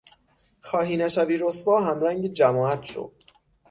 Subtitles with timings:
[0.61, 3.11] خواهی نشوی رسوا همرنگ جماعت شو